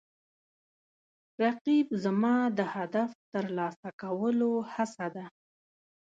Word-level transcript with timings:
رقیب 1.43 1.87
زما 2.03 2.35
د 2.57 2.59
هدف 2.75 3.09
ترلاسه 3.31 3.89
کولو 4.01 4.51
هڅه 4.73 5.07
ده 5.15 5.25